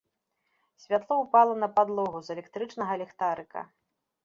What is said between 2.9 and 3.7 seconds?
ліхтарыка.